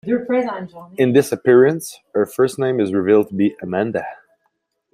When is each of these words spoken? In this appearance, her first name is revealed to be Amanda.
In 0.97 1.13
this 1.13 1.31
appearance, 1.31 1.99
her 2.15 2.25
first 2.25 2.57
name 2.57 2.79
is 2.79 2.91
revealed 2.91 3.27
to 3.27 3.35
be 3.35 3.55
Amanda. 3.61 4.03